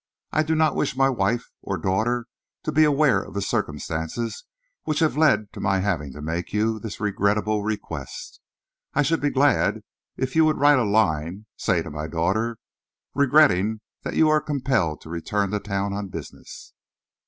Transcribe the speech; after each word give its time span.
I 0.31 0.41
do 0.41 0.55
not 0.55 0.75
wish 0.75 0.95
my 0.97 1.09
wife 1.11 1.45
or 1.61 1.77
daughter 1.77 2.25
to 2.63 2.71
be 2.71 2.83
aware 2.85 3.21
of 3.21 3.35
the 3.35 3.41
circumstances 3.43 4.45
which 4.83 4.97
have 4.97 5.15
led 5.15 5.53
to 5.53 5.59
my 5.59 5.77
having 5.81 6.11
to 6.13 6.23
make 6.23 6.51
you 6.51 6.79
this 6.79 6.99
regrettable 6.99 7.61
request. 7.61 8.41
I 8.95 9.03
should 9.03 9.21
be 9.21 9.29
glad 9.29 9.83
if 10.17 10.35
you 10.35 10.43
would 10.45 10.57
write 10.57 10.79
a 10.79 10.85
line, 10.85 11.45
say 11.55 11.83
to 11.83 11.91
my 11.91 12.07
daughter, 12.07 12.57
regretting 13.13 13.81
that 14.01 14.15
you 14.15 14.27
are 14.27 14.41
compelled 14.41 15.01
to 15.01 15.09
return 15.11 15.51
to 15.51 15.59
town 15.59 15.93
on 15.93 16.07
business." 16.07 16.73